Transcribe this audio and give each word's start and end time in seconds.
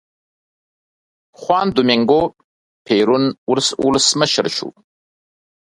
خوان 1.39 1.67
دومینګو 1.75 2.21
پېرون 2.85 3.23
ولسمشر 3.85 4.47
شو. 4.55 4.69